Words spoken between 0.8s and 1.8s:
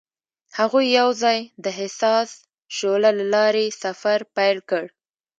یوځای د